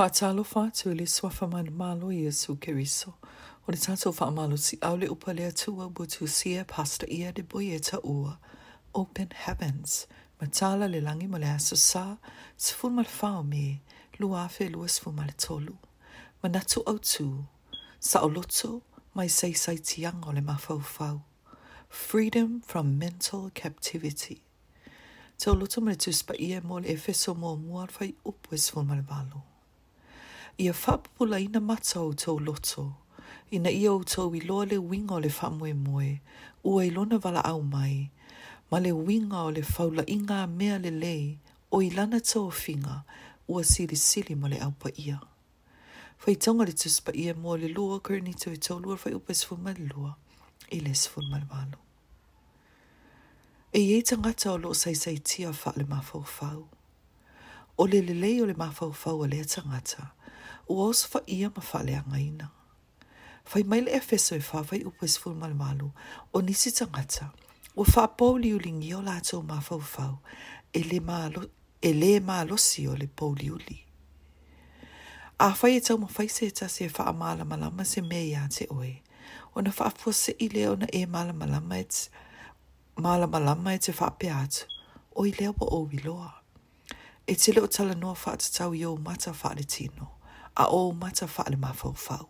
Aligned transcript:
Whaatalo 0.00 0.44
whātua 0.48 0.94
le 0.96 1.04
swafa 1.14 1.46
man 1.46 1.66
malo 1.76 2.08
i 2.10 2.22
Yesu 2.24 2.54
Keriso. 2.56 3.10
O 3.68 3.70
le 3.70 3.76
tātou 3.76 4.14
fa 4.16 4.28
amalo 4.30 4.56
si 4.56 4.78
au 4.80 4.96
le 4.96 5.04
upa 5.12 5.34
le 5.36 5.42
atua 5.44 5.90
butu 5.92 6.24
sia 6.26 6.62
pasta 6.64 7.04
ia 7.12 7.32
de 7.32 7.42
boi 7.42 7.66
ua. 8.12 8.38
Open 8.94 9.28
heavens. 9.42 10.06
Matala 10.40 10.88
le 10.90 11.02
langi 11.02 11.28
ma 11.28 11.36
le 11.38 11.44
sā. 11.58 12.16
Tifun 12.58 12.94
mal 12.94 13.04
whao 13.20 13.42
me. 13.42 13.82
Lua 14.18 14.48
fe 14.48 14.70
lua 14.70 14.88
sifu 14.88 15.12
mal 15.12 15.34
tolu. 15.36 15.76
Manatu 16.42 16.82
au 16.86 16.96
tū. 16.96 17.44
Sa 18.00 18.22
oloto 18.22 18.80
mai 19.14 19.26
sei 19.28 19.52
sai 19.52 19.76
tiang 19.76 20.24
o 20.26 20.30
le 20.32 20.40
mawhau 20.40 20.80
whau. 20.80 21.20
Freedom 21.90 22.62
from 22.62 22.98
mental 22.98 23.50
captivity. 23.52 24.40
Te 25.36 25.50
oloto 25.50 25.82
mele 25.82 25.96
tuspa 25.96 26.40
ia 26.40 26.62
mo 26.62 26.76
le 26.78 26.88
efeso 26.96 27.36
mō 27.36 27.58
mua 27.62 27.86
fai 27.88 28.14
upu 28.24 28.56
fun 28.56 28.86
mal 28.86 29.02
valo. 29.02 29.42
ia 30.58 30.72
whapula 30.86 31.40
ina 31.40 31.60
mata 31.60 32.00
o 32.02 32.12
tau 32.12 32.38
loto, 32.38 32.92
ina 33.50 33.70
ia 33.70 33.92
o 33.92 34.02
tau 34.04 34.34
i 34.34 34.40
loa 34.40 34.64
le 34.66 34.78
winga 34.78 35.14
o 35.14 35.20
le 35.20 35.28
whamoe 35.28 35.72
moe, 35.74 36.20
ua 36.64 36.84
i 36.86 36.90
lona 36.90 37.18
wala 37.22 37.40
au 37.44 37.62
mai, 37.62 38.10
ma 38.70 38.78
le 38.80 38.92
winga 38.92 39.42
o 39.44 39.50
le 39.50 39.62
faula 39.62 40.04
inga 40.06 40.46
mea 40.46 40.78
le 40.78 40.90
lei, 40.90 41.38
o 41.70 41.82
i 41.82 41.90
lana 41.90 42.20
tau 42.20 42.46
o 42.48 42.50
finga, 42.50 43.02
ua 43.48 43.62
siri 43.64 43.96
sili 43.96 44.34
ma 44.34 44.48
le 44.48 44.58
au 44.60 44.70
pa 44.72 44.90
ia. 44.96 45.20
Fai 46.18 46.36
tonga 46.36 46.64
le 46.66 46.72
tuspa 46.72 47.12
ia 47.16 47.34
mua 47.34 47.56
le 47.58 47.68
lua 47.68 48.00
kurni 48.00 48.34
tau 48.34 48.52
i 48.52 48.58
tau 48.60 48.78
lua 48.78 48.96
fai 48.96 49.14
upa 49.14 49.34
sifu 49.34 49.56
ma 49.56 49.72
le 49.72 49.84
lua, 49.88 50.14
i 50.70 50.80
le 50.80 50.92
sifu 50.94 51.20
le 51.22 51.40
walo. 51.50 51.78
E 53.72 53.78
iei 53.78 54.02
tangata 54.02 54.50
o 54.52 54.56
loo 54.58 54.72
sai 54.74 54.94
sai 54.94 55.18
tia 55.24 55.52
fa 55.52 55.72
le 55.76 55.84
mafau 55.84 56.24
fau. 56.26 56.66
O 57.78 57.86
le 57.86 58.00
le 58.02 58.14
le 58.14 58.42
o 58.42 58.46
le 58.46 58.54
mafau 58.54 58.92
fau 58.92 59.20
o 59.22 59.26
le 59.30 59.38
tangata. 59.38 59.38
O 59.38 59.38
le 59.38 59.38
le 59.38 59.38
le 59.38 59.78
o 59.78 60.04
tangata. 60.04 60.12
uos 60.70 61.04
fa 61.06 61.20
ia 61.26 61.50
mawhale 61.50 61.92
i 61.96 62.02
mail 62.16 62.44
maile 63.66 63.90
e 63.90 64.00
wheso 64.12 64.36
e 64.36 64.76
i 64.76 64.84
upes 64.84 65.18
fulmal 65.18 65.54
malu 65.54 65.90
o 66.32 66.40
nisi 66.42 66.70
tangata. 66.72 67.30
Ua 67.76 67.86
whapau 67.96 68.38
liu 68.38 68.58
lingi 68.58 68.94
o 68.94 69.00
lātou 69.00 69.42
mawhau 69.42 69.82
whau 69.98 70.18
e 70.72 70.82
le 70.84 71.00
mālo 71.00 71.48
e 71.82 71.92
le 71.92 72.20
o 72.88 72.94
le 73.34 73.50
uli. 73.52 73.84
A 75.40 75.50
whai 75.62 75.76
e 75.76 75.80
tau 75.80 75.96
mawhai 75.98 76.28
se 76.28 76.50
tasi 76.52 76.84
e 76.84 76.88
wha 76.88 77.04
amala 77.06 77.44
malama 77.44 77.84
se 77.84 78.00
mea 78.00 78.46
te 78.48 78.66
oe. 78.70 79.02
Ona 79.56 79.70
wha 79.76 79.86
apua 79.86 80.12
se 80.12 80.36
i 80.38 80.48
leo 80.48 80.76
na 80.76 80.86
e 80.92 81.04
mala 81.06 81.32
malama 81.32 81.78
et 81.78 82.08
mala 82.96 83.26
malama 83.26 83.74
e 83.74 83.78
te 83.78 83.90
whape 83.92 84.30
atu, 84.30 84.66
o 85.16 85.26
i 85.26 85.32
lewa 85.32 85.66
o 85.66 85.88
wiloa. 85.90 86.32
E 87.26 87.34
te 87.34 87.52
leo 87.52 87.66
tala 87.66 87.94
noa 87.94 88.14
wha 88.14 88.32
atatau 88.34 88.72
i 88.74 88.84
o 88.86 88.96
mata 88.96 89.32
wha 89.32 89.54
le 89.56 89.64
tino. 89.64 90.19
a 90.56 90.66
o 90.66 90.92
mata 90.92 91.26
faale 91.26 91.56
ma 91.56 91.72
fau 91.72 91.94
fau. 91.94 92.28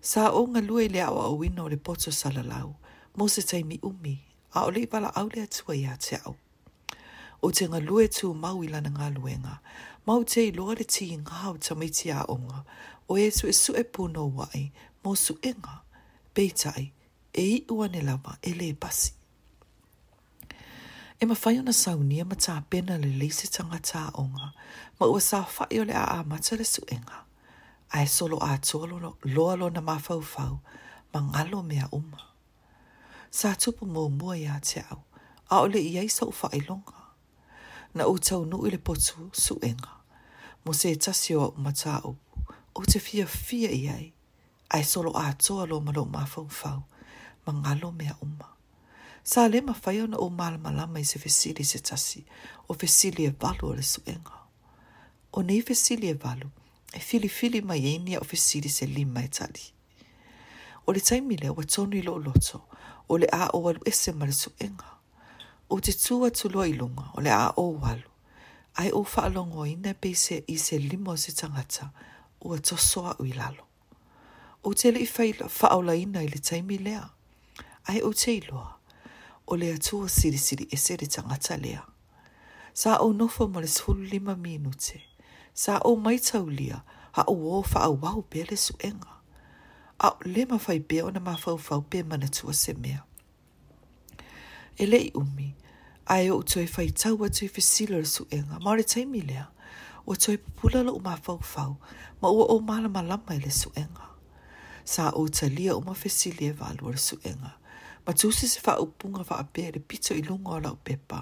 Sa 0.00 0.30
o 0.32 0.40
nga 0.48 0.60
lue 0.64 0.88
le 0.92 1.00
awa 1.02 1.22
o 1.30 1.34
wino 1.40 1.64
le 1.72 1.76
poto 1.86 2.10
salalau, 2.20 2.68
mo 3.16 3.24
se 3.34 3.42
taimi 3.50 3.76
umi, 3.88 4.14
a 4.56 4.64
o 4.66 4.70
le 4.74 4.82
wala 4.92 5.10
au 5.18 5.26
le 5.32 5.40
atua 5.42 5.74
ia 5.76 5.94
te 6.04 6.16
au. 6.26 6.34
O 7.44 7.48
te 7.56 7.64
nga 7.68 7.80
lue 7.86 8.04
tu 8.16 8.26
mau 8.44 8.56
ilana 8.66 8.90
ngā 8.96 9.08
luenga, 9.18 9.54
mau 10.06 10.20
te 10.30 10.40
i 10.48 10.52
loa 10.58 10.72
le 10.78 10.84
ti 10.94 11.04
i 11.14 11.18
ngā 11.24 11.36
hau 11.44 11.54
tamiti 11.66 12.06
a 12.12 12.20
o 12.28 12.34
nga, 12.46 12.58
o 13.10 13.18
e 13.18 13.26
su 13.38 13.44
e 13.48 13.52
su 13.62 13.72
e 13.76 13.84
pūno 13.94 14.22
wai, 14.38 14.64
mo 15.04 15.10
su 15.24 15.34
e 15.42 15.50
nga, 15.58 15.74
beitai, 16.34 16.84
e 17.32 17.44
i 17.56 17.64
uane 17.72 18.00
e 18.42 18.52
le 18.60 18.74
pasi. 18.82 19.12
E 21.22 21.26
fai 21.34 21.58
ona 21.58 21.72
saunia 21.82 22.24
ma 22.24 22.34
ta 22.34 22.54
pena 22.70 22.96
le 22.98 23.28
tanga 23.54 23.78
ta 23.88 24.02
onga, 24.22 24.48
ma 24.98 25.06
sa 25.28 25.40
fa 25.54 25.64
whai 25.70 25.84
le 25.84 25.92
a 25.92 26.04
amata 26.20 26.56
su 26.64 26.80
suenga. 26.80 27.24
Ai 27.90 28.06
solo 28.06 28.38
lo 29.00 29.16
lo 29.34 29.54
lo 29.56 29.68
na 29.68 29.82
ma 29.82 29.96
ngalo 31.20 31.58
mea 31.70 31.86
uma. 31.92 32.20
Sa 33.38 33.52
tupu 33.60 33.84
mō 33.84 34.04
mo 34.18 34.32
ia 34.32 34.56
te 34.68 34.80
au, 34.90 35.02
a 35.54 35.58
ia 35.78 36.02
so 36.08 36.30
fa 36.30 36.48
i 36.52 36.60
longa 36.68 37.00
Na 37.94 38.02
o 38.04 38.14
tau 38.26 38.40
nui 38.50 38.70
le 38.72 38.78
potu 38.86 39.22
suenga, 39.44 39.92
mo 40.64 40.72
se 40.72 40.94
sio 41.20 41.42
ma 41.56 41.64
mata 41.64 41.94
o, 42.08 42.12
o 42.74 42.80
te 42.90 42.98
fia 42.98 43.26
fia 43.26 43.68
i 43.68 43.84
ai, 43.98 44.06
ai 44.74 44.84
solo 44.92 45.10
atoa 45.12 45.62
lo 45.70 45.76
ma 45.86 45.92
mawhauwhau, 46.14 46.80
ma 47.46 47.50
ngalo 47.60 47.88
mea 48.00 48.14
uma. 48.24 48.48
Sa 49.32 49.46
le 49.48 49.60
ma 49.62 49.74
fai 49.74 50.00
ona 50.02 50.16
o 50.18 50.28
malama 50.28 50.98
i 50.98 51.04
se 51.04 51.18
fesili 51.20 51.62
se 51.64 51.78
tasi, 51.78 52.24
o 52.68 52.74
fesili 52.74 53.24
e 53.26 53.30
valu 53.40 53.68
o 53.68 53.74
le 53.76 53.82
suenga. 53.82 54.32
O 55.34 55.40
nei 55.42 55.62
fesili 55.62 56.08
e 56.08 56.14
valu, 56.16 56.48
e 56.94 56.98
fili 56.98 57.28
fili 57.28 57.60
mai 57.62 57.80
e 57.86 57.92
enia 57.94 58.18
o 58.20 58.24
fesili 58.24 58.68
se 58.68 58.86
lima 58.86 59.20
e 59.24 59.28
tali. 59.28 59.62
O 60.86 60.90
le 60.92 60.98
taimi 61.00 61.36
lea 61.36 61.52
wa 61.52 61.62
tonu 61.64 61.94
i 61.98 62.02
lo 62.02 62.16
loto, 62.18 62.58
o 63.08 63.18
le 63.18 63.28
a 63.32 63.46
o 63.54 63.58
walu 63.62 63.78
ese 63.86 64.10
ma 64.12 64.26
le 64.26 64.32
suenga. 64.32 64.90
O 65.70 65.78
te 65.78 65.92
tua 65.92 66.30
tuloa 66.32 66.66
i 66.66 66.74
o 67.14 67.20
le 67.20 67.30
a 67.30 67.52
o 67.56 67.68
walu. 67.78 68.10
Ai 68.74 68.90
o 68.90 69.06
alongo 69.16 69.62
ina 69.66 69.94
pe 69.94 70.10
se 70.14 70.42
i 70.48 70.58
se 70.58 70.76
lima 70.78 71.12
o 71.12 71.16
se 71.16 71.30
tangata, 71.32 71.92
ua 72.42 72.58
tosoa 72.58 73.14
ui 73.20 73.30
O 74.64 74.74
te 74.74 74.90
le 74.90 74.98
i 74.98 75.08
ola 75.70 75.94
ina 75.94 76.18
i 76.20 76.26
le 76.26 76.40
taimi 76.40 76.78
lea, 76.78 77.04
ai 77.86 78.00
o 78.02 78.12
te 78.12 78.32
iloa 78.34 78.76
o 79.52 79.56
le 79.56 79.66
atua 79.72 80.08
siri 80.08 80.38
e 80.70 80.76
sere 80.76 81.06
tangata 81.06 81.56
lea. 81.56 81.80
Sa 82.74 82.96
o 82.96 83.12
nofo 83.12 83.46
ma 83.48 83.60
le 83.60 83.66
sulu 83.66 84.02
lima 84.02 84.34
minute. 84.36 85.00
Sa 85.54 85.78
o 85.84 85.96
mai 85.96 86.20
lia 86.46 86.80
ha 87.12 87.24
o 87.26 87.62
fa 87.62 87.80
a 87.84 87.90
wau 87.90 88.22
pe 88.22 88.44
le 88.44 88.56
o 90.00 90.16
le 90.24 90.32
lema 90.32 90.58
fai 90.58 90.80
pe 90.80 91.02
ona 91.02 91.20
ma 91.20 91.34
fau 91.36 91.56
fau 91.58 91.80
pe 91.80 92.02
mana 92.02 92.28
tua 92.28 92.52
se 92.52 92.72
mea. 92.72 93.00
E 94.78 94.86
lei 94.86 95.10
umi, 95.14 95.54
e 96.08 96.30
o 96.30 96.42
toi 96.42 96.66
fai 96.66 96.90
tau 96.90 97.18
atu 97.24 97.44
i 97.44 97.48
fesila 97.48 97.98
le 97.98 98.12
enga. 98.30 98.58
ma 98.60 98.76
le 98.76 98.82
taimi 98.84 99.20
lea, 99.20 99.44
o 100.06 100.14
toi 100.14 100.38
pupula 100.38 100.82
lo 100.82 100.98
ma 100.98 101.16
fau 101.16 101.38
fau, 101.42 101.76
ma 102.22 102.28
ua 102.30 102.44
o 102.46 102.60
malama 102.60 103.02
lama 103.02 103.32
i 103.32 103.36
e 103.36 103.38
le 103.40 103.50
enga. 103.74 104.06
Sa 104.84 105.10
o 105.10 105.28
talia 105.28 105.74
ma 105.80 105.92
fesile 105.94 106.46
e 106.46 106.52
valua 106.52 106.92
le 106.92 107.18
enga. 107.24 107.59
Ma 108.06 108.14
tūsi 108.16 108.48
se 108.48 108.60
wha 108.64 108.78
upunga 108.80 109.24
wha 109.28 109.38
apea 109.42 109.72
re 109.74 109.80
pito 109.80 110.14
i 110.16 110.22
lunga 110.24 110.54
o 110.56 110.60
lau 110.64 110.76
pepa. 110.84 111.20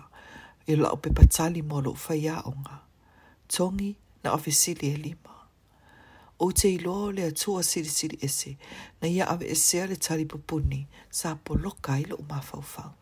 I 0.66 0.76
lau 0.76 0.96
pepa 1.02 1.24
tali 1.26 1.62
mo 1.62 1.80
lau 1.82 1.94
wha 1.98 2.14
ia 2.16 2.36
o 2.46 2.52
nga. 2.52 2.78
Tongi 3.48 3.96
na 4.24 4.32
ofisili 4.34 4.92
e 4.92 4.96
lima. 4.96 5.34
O 6.38 6.50
te 6.52 6.70
ilo 6.74 7.10
le 7.12 7.22
atua 7.26 7.62
siri 7.62 7.88
siri 7.90 8.18
ese. 8.22 8.56
Na 9.02 9.08
ia 9.08 9.26
awe 9.28 9.46
esea 9.50 9.86
le 9.86 9.96
tari 9.96 10.24
pupuni 10.24 10.86
sa 11.10 11.34
poloka 11.34 11.98
i 11.98 12.04
lau 12.04 12.22
mafau 12.28 12.62
fau. 12.62 12.92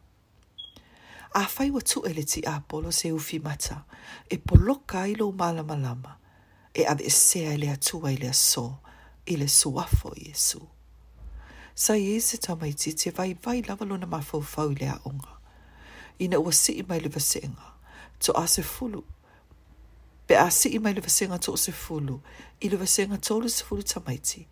A 1.35 1.43
whai 1.57 1.71
wa 1.71 1.81
tu 1.85 2.01
ele 2.09 2.23
ti 2.23 2.41
apolo 2.47 2.91
se 2.93 3.13
ufi 3.13 3.39
mata. 3.39 3.83
E 4.31 4.39
poloka 4.39 5.05
i 5.07 5.15
lau 5.15 5.33
malama 5.33 5.77
lama. 5.77 6.17
E 6.75 6.87
awe 6.89 7.05
esea 7.07 7.53
ele 7.53 7.71
atua 7.71 8.13
ele 8.13 8.29
aso. 8.29 8.75
Ile 9.27 9.49
suafo 9.49 10.15
Jesus. 10.17 10.63
sa 11.79 11.95
i 11.95 12.21
se 12.21 12.37
tamaititi 12.37 13.11
vai 13.17 13.37
vai 13.45 13.63
lava 13.69 13.85
lona 13.85 14.07
mafaufau 14.07 14.43
fau 14.43 14.69
le 14.71 14.89
aʻoga 14.91 15.29
ina 16.19 16.39
ua 16.41 16.53
i 16.73 16.83
mai 16.89 17.01
le 17.01 17.11
a 18.35 18.47
se 18.47 18.63
fulu. 18.63 19.01
pe 20.27 20.35
a 20.37 20.49
i 20.73 20.79
mai 20.79 20.93
le 20.95 21.03
se 21.57 21.73
fulu, 21.73 22.21
i 22.61 22.69
le 22.69 22.77
ta 23.85 24.01
mai 24.07 24.17
ti. 24.19 24.47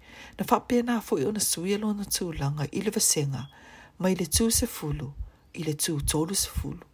na 0.86 1.00
fo 1.00 1.16
i 1.18 1.24
ona 1.24 1.92
na 1.94 2.04
tu 2.04 2.32
langa 2.32 2.64
i 2.72 2.80
le 2.80 2.90
vaseʻiga 2.90 3.44
ma 3.98 4.08
i 4.08 4.14
le 4.14 4.26
tusefulu 4.26 5.08
i 5.54 5.62
le 5.64 5.74
fulu. 6.54 6.84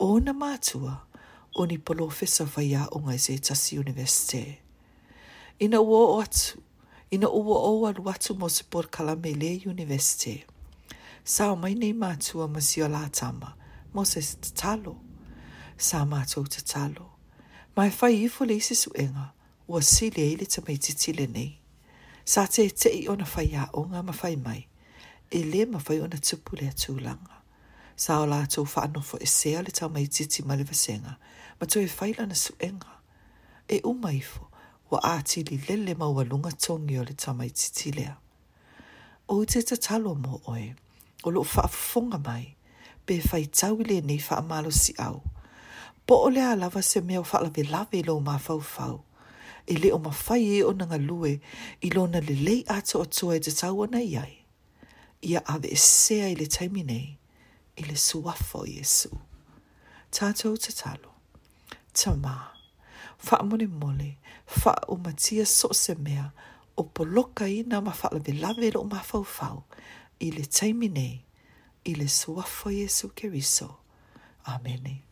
o 0.00 0.04
ona 0.14 0.32
matua 0.32 0.96
o 1.54 1.62
ni 1.66 1.74
a 2.76 2.82
onga 2.96 3.10
i 3.14 3.18
se 3.18 3.38
tasi 3.38 3.78
universite 3.78 4.58
ina 5.60 5.78
ua 5.80 6.00
o 6.16 6.20
atu 6.22 6.58
ina 7.12 7.30
uwa 7.30 7.58
o 7.62 7.86
alu 7.86 8.10
atu 8.10 8.34
mo 8.34 8.48
se 8.48 8.64
por 8.70 8.86
kalame 8.90 9.34
le 9.34 9.62
universite. 9.70 10.44
Sa 11.24 11.52
o 11.52 11.56
mai 11.60 11.74
nei 11.74 11.92
mātua 11.92 12.46
ma 12.48 12.60
si 12.68 12.80
o 12.82 12.88
lātama, 12.88 13.50
mo 13.92 14.04
se 14.04 14.20
tatalo. 14.40 14.94
Sa 15.76 16.00
mātou 16.08 16.46
tatalo. 16.48 17.06
Mai 17.76 17.90
fai 17.90 18.16
ifo 18.24 18.46
le 18.48 18.56
isi 18.56 18.74
suenga, 18.74 19.28
ua 19.68 19.82
si 19.82 20.08
le 20.10 20.24
eile 20.24 20.48
ta 20.48 20.62
mai 20.66 20.76
titi 20.80 21.12
le 21.12 21.26
nei. 21.34 21.50
Sa 22.24 22.46
te 22.46 22.64
te 22.70 22.88
i 22.88 23.04
ona 23.12 23.26
fai 23.28 23.50
a 23.60 23.66
o 23.76 23.84
nga 23.90 24.00
ma 24.02 24.12
fai 24.12 24.36
mai, 24.36 24.64
e 25.30 25.44
le 25.44 25.66
ma 25.66 25.78
fai 25.84 26.00
ona 26.00 26.16
tupu 26.16 26.56
le 26.56 26.70
atu 26.72 26.96
langa. 27.00 27.42
Sa 27.96 28.22
o 28.22 28.26
lātou 28.28 28.64
fa 28.64 28.86
anofo 28.88 29.20
e 29.20 29.28
sea 29.28 29.60
le 29.60 29.70
tau 29.76 29.92
mai 29.92 30.06
titi 30.08 30.42
ma 30.48 30.56
le 30.56 30.64
vasenga, 30.64 31.18
ma 31.60 31.64
tu 31.68 31.80
e 31.84 31.88
fai 31.92 32.16
lana 32.16 32.34
suenga, 32.34 32.96
e 33.68 33.82
umaifo 33.84 34.48
wa 34.92 35.00
ati 35.02 35.42
li 35.42 35.56
lele 35.68 35.94
ma 35.94 36.08
walunga 36.08 36.52
tongi 36.64 36.98
o 37.00 37.04
le 37.04 37.14
tamai 37.16 37.50
titilea. 37.50 38.16
O 39.28 39.44
te 39.44 39.62
te 39.68 39.76
talo 39.76 40.14
mo 40.24 40.34
oe, 40.52 40.68
o 41.24 41.28
lo 41.34 41.42
faafunga 41.52 42.18
mai, 42.26 42.46
pe 43.06 43.14
fai 43.28 43.44
tawile 43.58 43.96
nei 44.08 44.18
faamalo 44.28 44.70
si 44.80 44.92
au. 45.06 45.18
Po 46.06 46.14
ole 46.26 46.42
a 46.44 46.54
lava 46.60 46.82
se 46.90 47.00
mea 47.00 47.20
o 47.24 47.24
faalave 47.30 47.62
lave 47.72 47.98
lo 48.06 48.14
ma 48.26 48.36
fau 48.46 48.60
fau. 48.74 48.96
E 49.70 49.74
le 49.80 49.88
o 49.96 49.98
ma 50.04 50.10
fai 50.24 50.44
e 50.58 50.62
o 50.68 50.72
nanga 50.78 50.98
lue, 51.08 51.32
i 51.80 51.88
lo 51.94 52.02
na 52.12 52.20
le 52.28 52.34
lei 52.46 52.60
ato 52.76 52.98
o 53.00 53.04
toa 53.16 53.34
e 53.36 53.40
te 53.44 53.50
tawa 53.60 53.86
na 53.92 54.00
iai. 54.14 54.32
Ia 55.30 55.40
ave 55.54 55.68
e 55.72 55.76
sea 55.76 56.26
i 56.28 56.34
le 56.40 56.46
taimi 56.54 56.82
nei, 56.90 57.06
i 57.80 57.86
le 57.88 57.96
suafo 58.06 58.60
Iesu. 58.74 59.10
Tātou 60.14 60.54
te 60.62 60.70
talo. 60.80 61.10
Tamaa 61.98 62.61
wha 63.30 63.42
mole 63.42 63.66
mole, 63.66 64.16
wha 64.64 64.74
o 64.88 64.96
matia 64.96 65.46
so 65.46 65.72
se 65.72 65.94
mea, 65.94 66.30
o 66.76 66.82
poloka 66.84 67.46
i 67.48 67.64
nga 67.64 67.80
mawha 67.80 68.08
lawe 68.12 68.32
lawe 68.42 68.70
lo 68.74 68.84
ma 68.84 69.00
fau 69.00 69.24
fau, 69.24 69.62
i 70.20 70.30
le 70.30 70.44
taimi 70.46 70.88
nei, 70.88 71.22
i 71.84 71.94
le 71.94 72.08
suafo 72.08 72.70
Jesu 72.70 73.08
keriso. 73.14 73.70
Amen. 74.44 74.80
Amen. 74.80 75.11